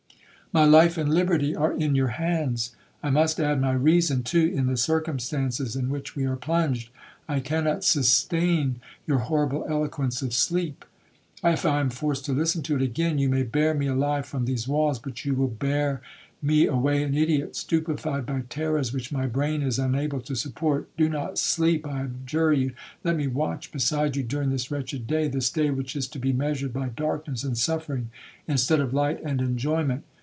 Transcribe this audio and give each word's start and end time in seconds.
My 0.53 0.65
life 0.65 0.97
and 0.97 1.09
liberty 1.13 1.55
are 1.55 1.71
in 1.71 1.95
your 1.95 2.09
hands,—I 2.09 3.09
must 3.09 3.39
add 3.39 3.61
my 3.61 3.71
reason, 3.71 4.21
too, 4.21 4.51
in 4.53 4.67
the 4.67 4.75
circumstances 4.75 5.77
in 5.77 5.89
which 5.89 6.13
we 6.13 6.25
are 6.25 6.35
plunged,—I 6.35 7.39
cannot 7.39 7.85
sustain 7.85 8.81
your 9.07 9.19
horrible 9.19 9.65
eloquence 9.69 10.21
of 10.21 10.33
sleep. 10.33 10.83
If 11.41 11.65
I 11.65 11.79
am 11.79 11.89
forced 11.89 12.25
to 12.25 12.33
listen 12.33 12.63
to 12.63 12.75
it 12.75 12.81
again, 12.81 13.17
you 13.17 13.29
may 13.29 13.43
bear 13.43 13.73
me 13.73 13.87
alive 13.87 14.25
from 14.25 14.43
these 14.43 14.67
walls, 14.67 14.99
but 14.99 15.23
you 15.23 15.35
will 15.35 15.47
bear 15.47 16.01
me 16.41 16.67
away 16.67 17.01
an 17.01 17.13
ideot, 17.15 17.55
stupified 17.55 18.25
by 18.25 18.41
terrors 18.49 18.91
which 18.91 19.09
my 19.09 19.27
brain 19.27 19.61
is 19.61 19.79
unable 19.79 20.19
to 20.19 20.35
support. 20.35 20.89
Do 20.97 21.07
not 21.07 21.37
sleep, 21.37 21.87
I 21.87 22.03
adjure 22.25 22.51
you. 22.51 22.73
Let 23.05 23.15
me 23.15 23.27
watch 23.27 23.71
beside 23.71 24.17
you 24.17 24.23
during 24.23 24.49
this 24.49 24.69
wretched 24.69 25.07
day,—this 25.07 25.49
day 25.49 25.69
which 25.69 25.95
is 25.95 26.09
to 26.09 26.19
be 26.19 26.33
measured 26.33 26.73
by 26.73 26.89
darkness 26.89 27.45
and 27.45 27.57
suffering, 27.57 28.09
instead 28.49 28.81
of 28.81 28.93
light 28.93 29.23
and 29.23 29.39
enjoyment. 29.39 30.03